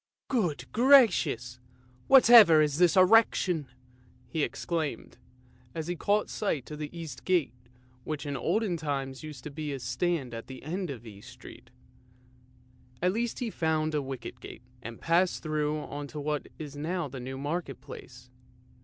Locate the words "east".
6.91-7.23, 11.05-11.29